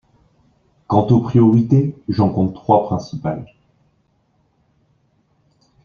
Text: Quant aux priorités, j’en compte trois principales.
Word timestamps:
Quant 0.87 1.05
aux 1.11 1.19
priorités, 1.19 1.95
j’en 2.09 2.33
compte 2.33 2.55
trois 2.55 2.85
principales. 2.87 3.45